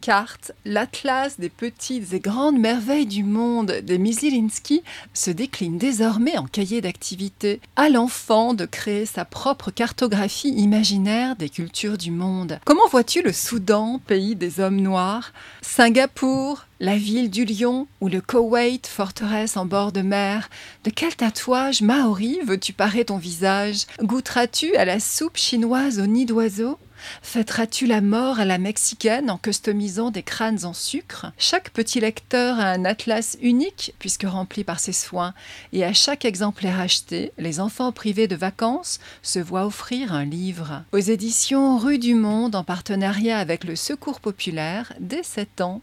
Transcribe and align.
Carte, 0.00 0.52
l'atlas 0.64 1.40
des 1.40 1.48
petites 1.48 2.12
et 2.12 2.20
grandes 2.20 2.58
merveilles 2.58 3.06
du 3.06 3.24
monde 3.24 3.72
des 3.82 4.12
Zielinski 4.12 4.82
se 5.12 5.30
décline 5.30 5.78
désormais 5.78 6.36
en 6.36 6.44
cahier 6.44 6.80
d'activité. 6.80 7.60
À 7.74 7.88
l'enfant 7.88 8.54
de 8.54 8.64
créer 8.64 9.06
sa 9.06 9.24
propre 9.24 9.70
cartographie 9.70 10.50
imaginaire 10.50 11.36
des 11.36 11.48
cultures 11.48 11.98
du 11.98 12.10
monde. 12.10 12.60
Comment 12.64 12.86
vois-tu 12.88 13.22
le 13.22 13.32
Soudan, 13.32 14.00
pays 14.06 14.36
des 14.36 14.60
hommes 14.60 14.80
noirs? 14.80 15.32
Singapour, 15.62 16.66
la 16.80 16.96
ville 16.96 17.30
du 17.30 17.44
lion 17.44 17.86
ou 18.00 18.08
le 18.08 18.20
Koweït, 18.20 18.86
forteresse 18.86 19.56
en 19.56 19.64
bord 19.64 19.90
de 19.90 20.02
mer? 20.02 20.50
De 20.84 20.90
quel 20.90 21.16
tatouage 21.16 21.82
maori 21.82 22.38
veux-tu 22.44 22.72
parer 22.72 23.06
ton 23.06 23.16
visage? 23.16 23.86
Goûteras-tu 24.00 24.76
à 24.76 24.84
la 24.84 25.00
soupe 25.00 25.38
chinoise 25.38 25.98
au 25.98 26.06
nid 26.06 26.26
d'oiseau? 26.26 26.78
Fêteras-tu 27.22 27.86
la 27.86 28.00
mort 28.00 28.40
à 28.40 28.44
la 28.44 28.58
mexicaine 28.58 29.30
en 29.30 29.38
customisant 29.38 30.10
des 30.10 30.22
crânes 30.22 30.64
en 30.64 30.72
sucre? 30.72 31.32
Chaque 31.38 31.70
petit 31.70 32.00
lecteur 32.00 32.58
a 32.58 32.70
un 32.70 32.84
atlas 32.84 33.36
unique 33.40 33.94
puisque 33.98 34.26
rempli 34.26 34.64
par 34.64 34.80
ses 34.80 34.92
soins, 34.92 35.34
et 35.72 35.84
à 35.84 35.92
chaque 35.92 36.24
exemplaire 36.24 36.80
acheté, 36.80 37.32
les 37.38 37.60
enfants 37.60 37.92
privés 37.92 38.28
de 38.28 38.36
vacances 38.36 39.00
se 39.22 39.38
voient 39.38 39.66
offrir 39.66 40.12
un 40.12 40.24
livre. 40.24 40.82
Aux 40.92 40.98
éditions 40.98 41.78
Rue 41.78 41.98
du 41.98 42.14
Monde, 42.14 42.54
en 42.54 42.64
partenariat 42.64 43.38
avec 43.38 43.64
le 43.64 43.76
Secours 43.76 44.20
populaire, 44.20 44.92
dès 45.00 45.22
7 45.22 45.60
ans. 45.60 45.80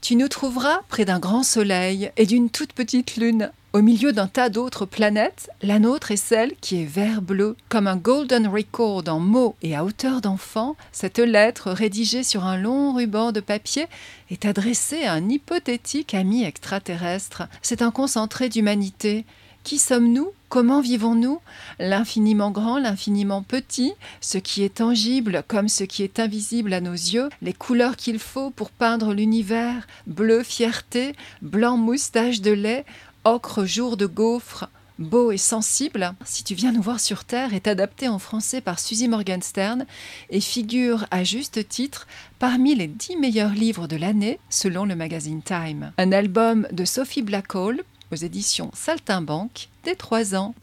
Tu 0.00 0.16
nous 0.16 0.28
trouveras 0.28 0.80
près 0.88 1.04
d'un 1.04 1.20
grand 1.20 1.44
soleil 1.44 2.10
et 2.16 2.26
d'une 2.26 2.50
toute 2.50 2.72
petite 2.72 3.16
lune. 3.16 3.52
Au 3.74 3.80
milieu 3.80 4.12
d'un 4.12 4.26
tas 4.26 4.50
d'autres 4.50 4.84
planètes, 4.84 5.48
la 5.62 5.78
nôtre 5.78 6.10
est 6.10 6.16
celle 6.16 6.54
qui 6.60 6.82
est 6.82 6.84
vert-bleu. 6.84 7.56
Comme 7.70 7.86
un 7.86 7.96
golden 7.96 8.46
record 8.46 9.04
en 9.06 9.18
mots 9.18 9.56
et 9.62 9.74
à 9.74 9.82
hauteur 9.82 10.20
d'enfant, 10.20 10.76
cette 10.92 11.18
lettre 11.18 11.70
rédigée 11.70 12.22
sur 12.22 12.44
un 12.44 12.58
long 12.58 12.92
ruban 12.92 13.32
de 13.32 13.40
papier 13.40 13.86
est 14.30 14.44
adressée 14.44 15.04
à 15.04 15.14
un 15.14 15.26
hypothétique 15.26 16.12
ami 16.12 16.44
extraterrestre. 16.44 17.44
C'est 17.62 17.80
un 17.80 17.90
concentré 17.90 18.50
d'humanité. 18.50 19.24
Qui 19.64 19.78
sommes-nous? 19.78 20.32
Comment 20.50 20.82
vivons-nous? 20.82 21.40
L'infiniment 21.78 22.50
grand, 22.50 22.76
l'infiniment 22.76 23.42
petit, 23.42 23.94
ce 24.20 24.36
qui 24.36 24.64
est 24.64 24.74
tangible 24.74 25.44
comme 25.48 25.68
ce 25.68 25.84
qui 25.84 26.02
est 26.02 26.20
invisible 26.20 26.74
à 26.74 26.82
nos 26.82 26.92
yeux, 26.92 27.30
les 27.40 27.54
couleurs 27.54 27.96
qu'il 27.96 28.18
faut 28.18 28.50
pour 28.50 28.70
peindre 28.70 29.14
l'univers, 29.14 29.86
bleu 30.06 30.42
fierté, 30.42 31.14
blanc 31.40 31.78
moustache 31.78 32.42
de 32.42 32.50
lait, 32.50 32.84
ocre 33.24 33.64
jour 33.64 33.96
de 33.96 34.06
gaufre, 34.06 34.68
beau 34.98 35.32
et 35.32 35.38
sensible, 35.38 36.14
si 36.24 36.44
tu 36.44 36.54
viens 36.54 36.72
nous 36.72 36.82
voir 36.82 37.00
sur 37.00 37.24
Terre, 37.24 37.54
est 37.54 37.66
adapté 37.66 38.08
en 38.08 38.18
français 38.18 38.60
par 38.60 38.78
Suzy 38.78 39.08
Morgenstern 39.08 39.86
et 40.30 40.40
figure 40.40 41.06
à 41.10 41.24
juste 41.24 41.68
titre 41.68 42.06
parmi 42.38 42.74
les 42.74 42.88
dix 42.88 43.16
meilleurs 43.16 43.52
livres 43.52 43.86
de 43.86 43.96
l'année 43.96 44.38
selon 44.50 44.84
le 44.84 44.96
magazine 44.96 45.42
Time. 45.42 45.92
Un 45.98 46.12
album 46.12 46.66
de 46.72 46.84
Sophie 46.84 47.22
Blackall 47.22 47.82
aux 48.10 48.16
éditions 48.16 48.70
Saltimbanque 48.74 49.68
dès 49.84 49.94
3 49.94 50.34
ans. 50.34 50.54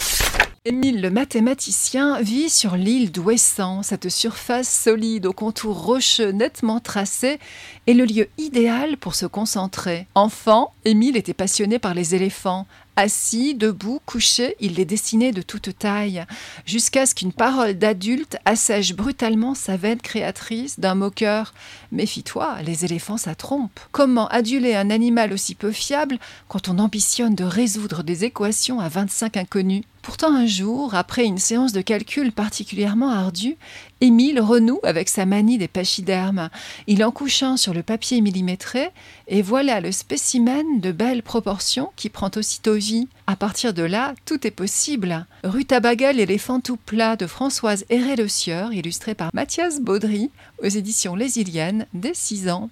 Émile 0.72 1.02
le 1.02 1.10
mathématicien 1.10 2.22
vit 2.22 2.48
sur 2.48 2.76
l'île 2.76 3.12
d'Ouessant. 3.12 3.82
Cette 3.82 4.10
surface 4.10 4.70
solide 4.70 5.26
aux 5.26 5.34
contours 5.34 5.84
rocheux 5.84 6.30
nettement 6.30 6.80
tracés 6.80 7.40
est 7.88 7.96
le 7.96 8.06
lieu 8.06 8.30
idéal 8.38 8.98
pour 8.98 9.16
se 9.16 9.26
concentrer. 9.26 10.06
Enfant, 10.14 10.76
Émile 10.86 11.18
était 11.18 11.34
passionné 11.34 11.80
par 11.80 11.96
les 11.96 12.14
éléphants. 12.14 12.68
Assis, 12.98 13.56
debout, 13.56 14.00
couché, 14.06 14.58
il 14.60 14.76
les 14.76 14.86
dessinait 14.86 15.32
de 15.32 15.42
toute 15.42 15.76
taille, 15.80 16.26
jusqu'à 16.68 17.08
ce 17.08 17.16
qu'une 17.16 17.34
parole 17.34 17.74
d'adulte 17.74 18.38
assèche 18.46 18.94
brutalement 18.94 19.56
sa 19.56 19.76
veine 19.76 20.02
créatrice 20.02 20.80
d'un 20.80 20.94
moqueur. 20.94 21.56
Méfie-toi, 21.92 22.62
les 22.62 22.86
éléphants, 22.86 23.18
ça 23.18 23.34
trompe. 23.34 23.80
Comment 23.92 24.28
aduler 24.28 24.76
un 24.76 24.92
animal 24.92 25.34
aussi 25.34 25.56
peu 25.56 25.72
fiable 25.72 26.20
quand 26.48 26.70
on 26.70 26.78
ambitionne 26.78 27.34
de 27.34 27.46
résoudre 27.46 28.04
des 28.04 28.24
équations 28.26 28.80
à 28.80 28.90
25 28.90 29.38
inconnus? 29.38 29.84
Pourtant 30.02 30.34
un 30.34 30.46
jour, 30.46 30.96
après 30.96 31.26
une 31.26 31.38
séance 31.38 31.74
de 31.74 31.82
calcul 31.82 32.32
particulièrement 32.32 33.10
ardue, 33.10 33.58
Émile 34.02 34.40
renoue 34.40 34.80
avec 34.84 35.10
sa 35.10 35.26
manie 35.26 35.58
des 35.58 35.68
pachydermes. 35.68 36.50
Il 36.88 37.04
en 37.04 37.12
couche 37.12 37.44
un 37.44 37.58
sur 37.58 37.74
le 37.74 37.84
papier 37.84 38.22
millimétré, 38.22 38.92
et 39.28 39.42
voilà 39.42 39.82
le 39.82 39.92
spécimen 39.92 40.80
de 40.80 40.92
belles 40.94 41.24
proportions 41.24 41.92
qui 41.98 42.10
prend 42.10 42.32
aussitôt 42.36 42.76
vie. 42.76 43.10
À 43.28 43.36
partir 43.36 43.74
de 43.74 43.84
là, 43.84 44.16
tout 44.26 44.48
est 44.48 44.52
possible. 44.52 45.26
Rutabaga, 45.44 46.14
l'éléphant 46.14 46.62
tout 46.62 46.78
plat 46.78 47.18
de 47.18 47.28
Françoise 47.28 47.86
Héré-Le 47.90 48.28
Sieur, 48.30 48.72
illustré 48.72 49.16
par 49.16 49.32
Mathias 49.34 49.82
Baudry, 49.82 50.32
aux 50.64 50.68
éditions 50.68 51.16
Les 51.16 51.38
Iliennes, 51.38 51.86
dès 51.94 52.14
6 52.14 52.50
ans. 52.50 52.70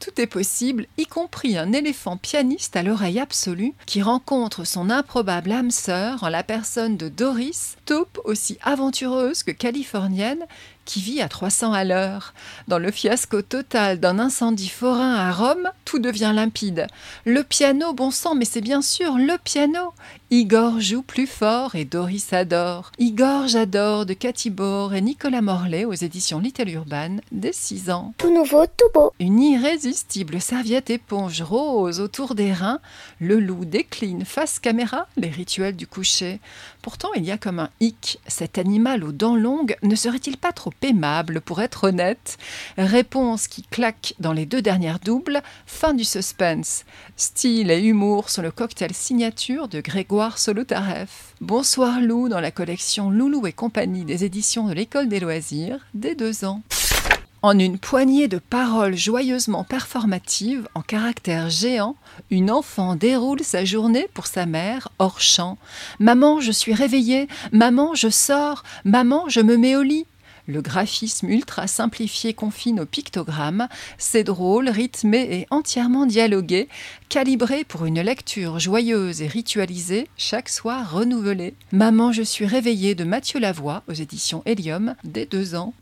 Tout 0.00 0.20
est 0.20 0.28
possible, 0.28 0.86
y 0.96 1.06
compris 1.06 1.58
un 1.58 1.72
éléphant 1.72 2.16
pianiste 2.16 2.76
à 2.76 2.84
l'oreille 2.84 3.18
absolue 3.18 3.74
qui 3.84 4.00
rencontre 4.00 4.64
son 4.64 4.90
improbable 4.90 5.50
âme 5.50 5.72
sœur 5.72 6.22
en 6.22 6.28
la 6.28 6.44
personne 6.44 6.96
de 6.96 7.08
Doris, 7.08 7.76
taupe 7.84 8.20
aussi 8.24 8.58
aventureuse 8.62 9.42
que 9.42 9.50
californienne, 9.50 10.46
qui 10.88 11.02
vit 11.02 11.20
à 11.20 11.28
300 11.28 11.74
à 11.74 11.84
l'heure. 11.84 12.32
Dans 12.66 12.78
le 12.78 12.90
fiasco 12.90 13.42
total 13.42 14.00
d'un 14.00 14.18
incendie 14.18 14.70
forain 14.70 15.14
à 15.16 15.30
Rome, 15.32 15.70
tout 15.84 15.98
devient 15.98 16.32
limpide. 16.34 16.86
Le 17.26 17.44
piano, 17.44 17.92
bon 17.92 18.10
sang, 18.10 18.34
mais 18.34 18.46
c'est 18.46 18.62
bien 18.62 18.80
sûr 18.80 19.18
le 19.18 19.36
piano. 19.36 19.92
Igor 20.30 20.80
joue 20.80 21.02
plus 21.02 21.26
fort 21.26 21.74
et 21.74 21.84
Doris 21.84 22.32
adore. 22.32 22.92
Igor, 22.98 23.48
j'adore 23.48 24.06
de 24.06 24.14
Cathy 24.14 24.48
Bore 24.48 24.94
et 24.94 25.02
Nicolas 25.02 25.42
Morlaix 25.42 25.84
aux 25.84 25.92
éditions 25.92 26.38
Little 26.38 26.70
Urban 26.70 27.16
dès 27.32 27.52
6 27.52 27.90
ans. 27.90 28.14
Tout 28.16 28.32
nouveau, 28.34 28.64
tout 28.66 28.90
beau. 28.94 29.12
Une 29.20 29.40
irrésistible 29.40 30.40
serviette 30.40 30.88
éponge 30.88 31.42
rose 31.42 32.00
autour 32.00 32.34
des 32.34 32.52
reins, 32.52 32.80
le 33.20 33.40
loup 33.40 33.66
décline 33.66 34.24
face 34.24 34.58
caméra 34.58 35.06
les 35.18 35.28
rituels 35.28 35.76
du 35.76 35.86
coucher. 35.86 36.40
Pourtant, 36.82 37.08
il 37.16 37.24
y 37.24 37.30
a 37.30 37.38
comme 37.38 37.58
un 37.58 37.70
hic. 37.80 38.18
Cet 38.26 38.58
animal 38.58 39.04
aux 39.04 39.12
dents 39.12 39.36
longues 39.36 39.76
ne 39.82 39.94
serait-il 39.94 40.36
pas 40.36 40.52
trop 40.52 40.72
aimable 40.82 41.40
pour 41.40 41.60
être 41.60 41.84
honnête? 41.84 42.38
Réponse 42.76 43.48
qui 43.48 43.62
claque 43.62 44.14
dans 44.18 44.32
les 44.32 44.46
deux 44.46 44.62
dernières 44.62 45.00
doubles. 45.00 45.42
Fin 45.66 45.94
du 45.94 46.04
suspense. 46.04 46.84
Style 47.16 47.70
et 47.70 47.82
humour 47.82 48.30
sont 48.30 48.42
le 48.42 48.50
cocktail 48.50 48.94
signature 48.94 49.68
de 49.68 49.80
Grégoire 49.80 50.38
Solotareff. 50.38 51.34
Bonsoir 51.40 52.00
Lou 52.00 52.28
dans 52.28 52.40
la 52.40 52.50
collection 52.50 53.10
Loulou 53.10 53.46
et 53.46 53.52
compagnie 53.52 54.04
des 54.04 54.24
éditions 54.24 54.68
de 54.68 54.74
l'École 54.74 55.08
des 55.08 55.20
loisirs 55.20 55.86
dès 55.94 56.14
deux 56.14 56.44
ans. 56.44 56.62
En 57.40 57.56
une 57.56 57.78
poignée 57.78 58.26
de 58.26 58.38
paroles 58.38 58.96
joyeusement 58.96 59.62
performatives, 59.62 60.66
en 60.74 60.82
caractère 60.82 61.50
géant, 61.50 61.94
une 62.30 62.50
enfant 62.50 62.96
déroule 62.96 63.44
sa 63.44 63.64
journée 63.64 64.08
pour 64.12 64.26
sa 64.26 64.44
mère 64.44 64.88
hors 64.98 65.20
champ. 65.20 65.56
Maman, 66.00 66.40
je 66.40 66.50
suis 66.50 66.74
réveillée. 66.74 67.28
Maman, 67.52 67.94
je 67.94 68.08
sors. 68.08 68.64
Maman, 68.84 69.28
je 69.28 69.38
me 69.40 69.56
mets 69.56 69.76
au 69.76 69.82
lit. 69.82 70.04
Le 70.48 70.62
graphisme 70.62 71.28
ultra 71.28 71.68
simplifié 71.68 72.34
confine 72.34 72.80
au 72.80 72.86
pictogramme, 72.86 73.68
c'est 73.98 74.24
drôle, 74.24 74.68
rythmé 74.68 75.28
et 75.30 75.46
entièrement 75.50 76.06
dialogué, 76.06 76.68
calibré 77.10 77.64
pour 77.64 77.84
une 77.84 78.00
lecture 78.00 78.58
joyeuse 78.58 79.20
et 79.20 79.26
ritualisée, 79.28 80.08
chaque 80.16 80.48
soir 80.48 80.90
renouvelée. 80.90 81.54
Maman, 81.70 82.12
je 82.12 82.22
suis 82.22 82.46
réveillée 82.46 82.94
de 82.94 83.04
Mathieu 83.04 83.38
Lavoie 83.38 83.82
aux 83.88 83.92
éditions 83.92 84.42
Hélium, 84.46 84.94
dès 85.04 85.26
deux 85.26 85.54
ans. 85.54 85.74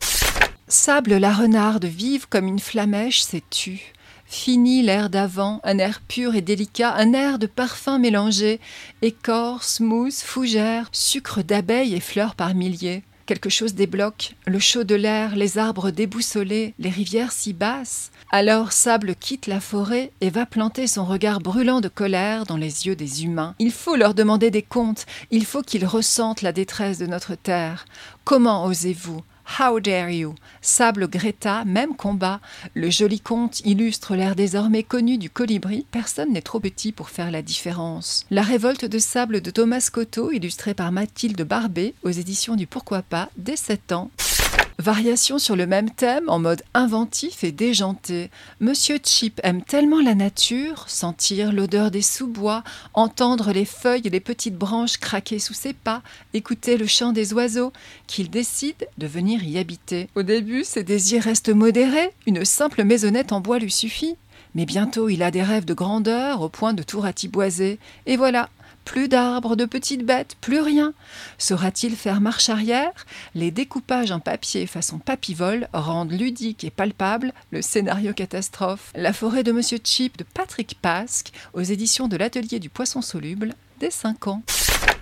Sable 0.69 1.15
la 1.15 1.33
renarde 1.33 1.85
vive 1.85 2.27
comme 2.29 2.49
une 2.49 2.59
flamèche 2.59 3.21
s'est 3.21 3.45
tue. 3.51 3.93
Fini 4.25 4.83
l'air 4.83 5.11
d'avant, 5.11 5.61
un 5.63 5.79
air 5.79 6.01
pur 6.01 6.35
et 6.35 6.41
délicat, 6.41 6.93
un 6.97 7.13
air 7.13 7.39
de 7.39 7.47
parfum 7.47 8.01
mélangé, 8.01 8.59
écorce, 9.01 9.79
mousse, 9.79 10.23
fougère, 10.23 10.89
sucre 10.91 11.43
d'abeille 11.43 11.95
et 11.95 12.01
fleurs 12.01 12.35
par 12.35 12.57
milliers. 12.57 13.05
Quelque 13.27 13.49
chose 13.49 13.75
débloque, 13.75 14.35
le 14.45 14.59
chaud 14.59 14.83
de 14.83 14.97
l'air, 14.97 15.37
les 15.37 15.57
arbres 15.57 15.93
déboussolés, 15.93 16.75
les 16.81 16.91
rivières 16.91 17.31
si 17.31 17.53
basses. 17.53 18.11
Alors 18.33 18.73
Sable 18.73 19.15
quitte 19.15 19.47
la 19.47 19.61
forêt 19.61 20.11
et 20.21 20.31
va 20.31 20.47
planter 20.47 20.89
son 20.89 21.05
regard 21.05 21.39
brûlant 21.39 21.81
de 21.81 21.89
colère 21.89 22.45
dans 22.45 22.57
les 22.57 22.89
yeux 22.89 22.97
des 22.97 23.25
humains. 23.25 23.55
Il 23.61 23.71
faut 23.71 23.95
leur 23.95 24.15
demander 24.15 24.51
des 24.51 24.63
comptes, 24.63 25.07
il 25.31 25.45
faut 25.45 25.63
qu'ils 25.63 25.87
ressentent 25.87 26.43
la 26.43 26.53
détresse 26.53 26.99
de 26.99 27.07
notre 27.07 27.37
terre. 27.37 27.85
Comment 28.25 28.65
osez-vous 28.65 29.23
How 29.59 29.81
dare 29.81 30.11
you? 30.11 30.35
Sable 30.61 31.09
Greta, 31.09 31.65
même 31.65 31.95
combat. 31.95 32.41
Le 32.75 32.91
joli 32.91 33.21
conte 33.21 33.61
illustre 33.61 34.17
l'air 34.17 34.35
désormais 34.35 34.83
connu 34.83 35.19
du 35.19 35.31
colibri. 35.31 35.87
Personne 35.91 36.33
n'est 36.33 36.43
trop 36.43 36.61
petit 36.61 36.93
pour 36.93 37.09
faire 37.09 37.31
la 37.31 37.43
différence. 37.43 38.27
La 38.31 38.43
révolte 38.43 38.85
de 38.85 38.99
sable 38.99 39.41
de 39.41 39.51
Thomas 39.51 39.89
Cotto, 39.93 40.33
illustré 40.33 40.75
par 40.75 40.93
Mathilde 40.93 41.43
Barbet, 41.43 41.95
aux 42.03 42.11
éditions 42.11 42.57
du 42.57 42.67
Pourquoi 42.67 43.03
pas, 43.03 43.31
dès 43.37 43.57
7 43.57 43.93
ans. 43.93 44.11
Variation 44.79 45.39
sur 45.39 45.57
le 45.57 45.67
même 45.67 45.89
thème 45.89 46.29
en 46.29 46.39
mode 46.39 46.63
inventif 46.75 47.45
et 47.45 47.51
déjanté. 47.51 48.31
Monsieur 48.61 48.99
Chip 49.03 49.41
aime 49.43 49.63
tellement 49.63 50.03
la 50.03 50.15
nature, 50.15 50.85
sentir 50.89 51.51
l'odeur 51.51 51.91
des 51.91 52.03
sous-bois, 52.03 52.63
entendre 52.93 53.53
les 53.53 53.65
feuilles 53.65 54.03
et 54.05 54.11
les 54.11 54.21
petites 54.21 54.59
branches 54.59 54.99
craquer 54.99 55.39
sous 55.39 55.55
ses 55.55 55.73
pas, 55.73 56.03
écouter 56.35 56.77
le 56.77 56.87
chant 56.87 57.13
des 57.13 57.33
oiseaux, 57.33 57.73
qu'il 58.07 58.29
décide 58.29 58.87
de 58.99 59.07
venir 59.07 59.43
y 59.43 59.57
habiter. 59.57 60.11
Au 60.15 60.23
début, 60.23 60.63
ses 60.63 60.83
désirs 60.83 61.23
restent 61.23 61.49
modérés, 61.49 62.13
une 62.27 62.45
simple 62.45 62.85
maisonnette 62.85 63.33
en 63.33 63.41
bois 63.41 63.59
lui 63.59 63.73
suffit. 63.73 64.17
Mais 64.55 64.65
bientôt 64.65 65.11
il 65.11 65.23
a 65.23 65.31
des 65.31 65.43
rêves 65.43 65.67
de 65.67 65.75
grandeur 65.75 66.41
au 66.41 66.49
point 66.49 66.73
de 66.73 66.83
tout 66.83 67.01
ratiboiser. 67.01 67.79
Et 68.07 68.17
voilà, 68.17 68.49
plus 68.87 69.09
d'arbres, 69.09 69.57
de 69.57 69.67
petites 69.67 70.07
bêtes, 70.07 70.37
plus 70.41 70.61
rien. 70.61 70.95
Saura-t-il 71.37 71.95
faire 71.95 72.23
marche 72.23 72.49
arrière? 72.49 73.05
Les 73.35 73.51
découpages 73.51 74.13
en 74.13 74.21
papier 74.21 74.67
façon 74.67 74.99
papivole 74.99 75.69
rendent 75.75 76.13
ludique 76.13 76.65
et 76.65 76.71
palpable 76.71 77.35
le 77.51 77.61
scénario 77.61 78.15
catastrophe. 78.15 78.93
La 78.95 79.13
forêt 79.13 79.43
de 79.43 79.53
Monsieur 79.53 79.79
Chip 79.83 80.17
de 80.17 80.25
Patrick 80.25 80.79
Pasque 80.81 81.33
aux 81.53 81.61
éditions 81.61 82.09
de 82.09 82.17
l'Atelier 82.17 82.61
du 82.61 82.71
Poisson 82.71 83.03
Soluble 83.03 83.55
dès 83.81 83.91
5 83.91 84.29
ans. 84.29 84.43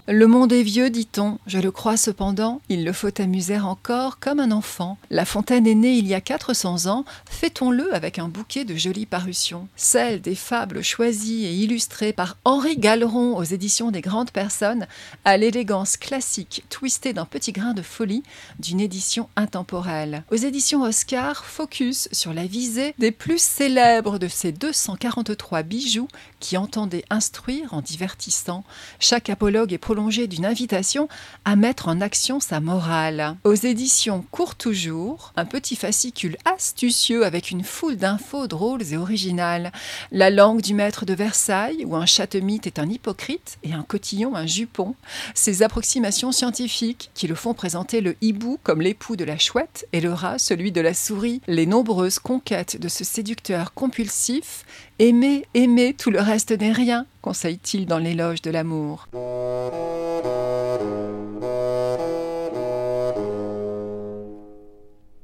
Le 0.07 0.27
monde 0.27 0.53
est 0.53 0.63
vieux, 0.63 0.91
dit-on. 0.91 1.39
Je 1.47 1.59
le 1.59 1.71
crois 1.71 1.97
cependant. 1.97 2.61
Il 2.69 2.85
le 2.85 2.93
faut 2.93 3.23
amuser 3.23 3.59
encore 3.59 4.19
comme 4.19 4.39
un 4.39 4.51
enfant. 4.51 4.99
La 5.09 5.25
Fontaine 5.25 5.67
est 5.67 5.75
née 5.75 5.95
il 5.95 6.07
y 6.07 6.13
a 6.13 6.21
400 6.21 6.91
ans. 6.91 7.07
Fêtons-le 7.25 7.95
avec 7.95 8.19
un 8.19 8.29
bouquet 8.29 8.67
de 8.67 8.75
jolies 8.75 9.07
parutions. 9.07 9.67
Celle 9.77 10.21
des 10.21 10.35
fables 10.35 10.83
choisies 10.83 11.47
et 11.47 11.55
illustrées 11.55 12.13
par 12.13 12.37
Henri 12.45 12.77
Galeron 12.77 13.35
aux 13.39 13.45
éditions 13.45 13.91
des 13.91 14.03
Grandes 14.03 14.31
Personnes, 14.31 14.87
à 15.25 15.39
l'élégance 15.39 15.97
classique 15.97 16.65
twistée 16.69 17.15
d'un 17.15 17.25
petit 17.25 17.53
grain 17.53 17.73
de 17.73 17.81
folie 17.81 18.25
d'une 18.59 18.81
édition 18.81 19.31
intemporelle. 19.37 20.25
Aux 20.31 20.37
éditions 20.37 20.83
Oscar, 20.83 21.47
focus 21.47 22.11
sur 22.13 22.35
la 22.35 22.45
visée 22.45 22.95
des 22.99 23.11
plus 23.11 23.41
célèbres 23.41 24.19
de 24.19 24.29
ces 24.29 24.53
243 24.53 25.63
bijoux 25.63 26.09
qui 26.41 26.59
entendaient 26.59 27.07
instruire 27.09 27.73
en 27.73 27.81
divertissant. 27.81 28.65
Chaque 29.01 29.31
apologue 29.31 29.73
d'une 29.95 30.45
invitation 30.45 31.09
à 31.45 31.55
mettre 31.55 31.87
en 31.87 32.01
action 32.01 32.41
sa 32.41 32.59
morale. 32.59 33.37
Aux 33.45 33.55
éditions 33.55 34.25
Court 34.33 34.57
Toujours, 34.57 35.33
un 35.37 35.45
petit 35.45 35.77
fascicule 35.77 36.37
astucieux 36.45 37.25
avec 37.25 37.53
une 37.53 37.63
foule 37.63 37.97
d'infos 37.97 38.49
drôles 38.49 38.83
et 38.93 38.97
originales. 38.97 39.71
La 40.11 40.31
langue 40.31 40.63
du 40.63 40.75
maître 40.75 41.05
de 41.05 41.15
Versailles, 41.15 41.85
où 41.85 41.95
un 41.95 42.07
chatemite 42.07 42.67
est 42.67 42.81
un 42.81 42.91
hypocrite 42.91 43.59
et 43.63 43.73
un 43.73 43.83
cotillon 43.83 44.35
un 44.35 44.47
jupon. 44.47 44.97
Ces 45.33 45.63
approximations 45.63 46.33
scientifiques 46.33 47.11
qui 47.15 47.29
le 47.29 47.37
font 47.37 47.55
présenter 47.55 48.01
le 48.01 48.17
hibou 48.21 48.59
comme 48.65 48.83
l'époux 48.83 49.15
de 49.15 49.25
la 49.25 49.39
chouette 49.39 49.87
et 49.93 50.01
le 50.01 50.13
rat 50.13 50.39
celui 50.39 50.73
de 50.73 50.81
la 50.81 50.93
souris. 50.93 51.41
Les 51.47 51.67
nombreuses 51.67 52.19
conquêtes 52.19 52.81
de 52.81 52.89
ce 52.89 53.05
séducteur 53.05 53.75
compulsif. 53.75 54.65
Aimer, 55.01 55.45
aimer, 55.55 55.93
tout 55.93 56.13
le 56.13 56.21
reste 56.21 56.53
n'est 56.53 56.71
rien, 56.71 57.05
conseille-t-il 57.21 57.85
dans 57.87 57.99
l'éloge 57.99 58.43
de 58.43 58.51
l'amour. 58.53 59.09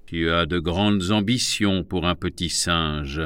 Tu 0.06 0.28
as 0.28 0.46
de 0.46 0.58
grandes 0.58 1.12
ambitions 1.12 1.84
pour 1.84 2.04
un 2.04 2.16
petit 2.16 2.48
singe, 2.48 3.22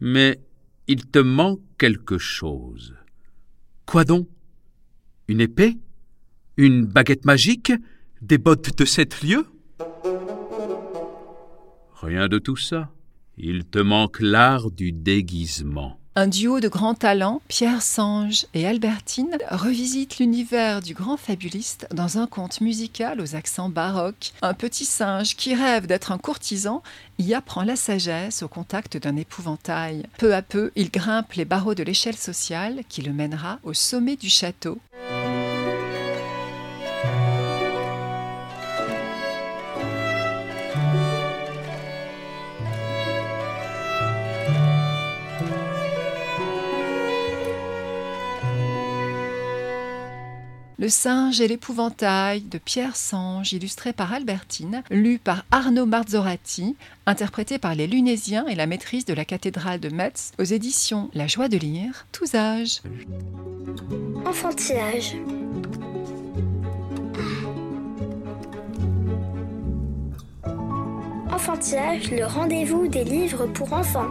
mais 0.00 0.40
il 0.88 1.06
te 1.06 1.20
manque 1.20 1.60
quelque 1.78 2.18
chose. 2.18 2.96
Quoi 3.86 4.02
donc? 4.02 4.26
Une 5.28 5.40
épée? 5.40 5.78
Une 6.56 6.86
baguette 6.86 7.24
magique? 7.24 7.72
Des 8.20 8.38
bottes 8.38 8.76
de 8.76 8.84
sept 8.84 9.22
lieues? 9.22 9.46
Rien 12.00 12.26
de 12.26 12.40
tout 12.40 12.56
ça. 12.56 12.90
Il 13.44 13.64
te 13.64 13.80
manque 13.80 14.20
l'art 14.20 14.70
du 14.70 14.92
déguisement. 14.92 15.98
Un 16.14 16.28
duo 16.28 16.60
de 16.60 16.68
grands 16.68 16.94
talents, 16.94 17.42
Pierre 17.48 17.82
Sange 17.82 18.46
et 18.54 18.68
Albertine, 18.68 19.36
revisite 19.50 20.20
l'univers 20.20 20.80
du 20.80 20.94
grand 20.94 21.16
fabuliste 21.16 21.88
dans 21.92 22.18
un 22.18 22.28
conte 22.28 22.60
musical 22.60 23.20
aux 23.20 23.34
accents 23.34 23.68
baroques. 23.68 24.30
Un 24.42 24.54
petit 24.54 24.84
singe 24.84 25.34
qui 25.34 25.56
rêve 25.56 25.88
d'être 25.88 26.12
un 26.12 26.18
courtisan 26.18 26.84
y 27.18 27.34
apprend 27.34 27.64
la 27.64 27.74
sagesse 27.74 28.44
au 28.44 28.48
contact 28.48 28.96
d'un 28.96 29.16
épouvantail. 29.16 30.04
Peu 30.18 30.36
à 30.36 30.42
peu, 30.42 30.70
il 30.76 30.92
grimpe 30.92 31.32
les 31.32 31.44
barreaux 31.44 31.74
de 31.74 31.82
l'échelle 31.82 32.16
sociale 32.16 32.82
qui 32.88 33.02
le 33.02 33.12
mènera 33.12 33.58
au 33.64 33.74
sommet 33.74 34.14
du 34.14 34.28
château. 34.28 34.78
Le 50.82 50.88
singe 50.88 51.40
et 51.40 51.46
l'épouvantail 51.46 52.40
de 52.40 52.58
Pierre 52.58 52.96
Sange, 52.96 53.52
illustré 53.52 53.92
par 53.92 54.12
Albertine, 54.12 54.82
lu 54.90 55.20
par 55.20 55.44
Arnaud 55.52 55.86
Marzorati, 55.86 56.74
interprété 57.06 57.58
par 57.58 57.76
les 57.76 57.86
Lunésiens 57.86 58.48
et 58.48 58.56
la 58.56 58.66
maîtrise 58.66 59.04
de 59.04 59.14
la 59.14 59.24
cathédrale 59.24 59.78
de 59.78 59.90
Metz, 59.90 60.32
aux 60.40 60.42
éditions 60.42 61.08
La 61.14 61.28
joie 61.28 61.46
de 61.46 61.56
lire, 61.56 62.08
tous 62.10 62.34
âges. 62.34 62.82
Enfantillage. 64.26 65.14
Enfantillage, 71.30 72.10
le 72.10 72.26
rendez-vous 72.26 72.88
des 72.88 73.04
livres 73.04 73.46
pour 73.46 73.72
enfants. 73.72 74.10